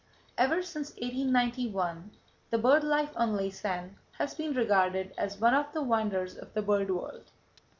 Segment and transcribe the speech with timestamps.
[0.35, 2.09] Ever since 1891
[2.49, 6.63] the bird life on Laysan has been regarded as one of the wonders of the
[6.63, 7.29] bird world.